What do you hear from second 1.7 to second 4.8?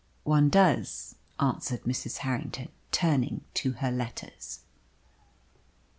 Mrs. Harrington, turning to her letters.